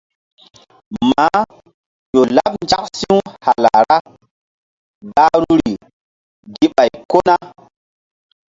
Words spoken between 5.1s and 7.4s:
gahruri gi ɓay ko ni.